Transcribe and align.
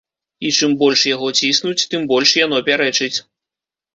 І 0.47 0.51
чым 0.57 0.71
больш 0.83 1.01
яго 1.15 1.27
ціснуць, 1.39 1.85
тым 1.93 2.09
больш 2.11 2.29
яно 2.45 2.57
пярэчыць. 2.69 3.13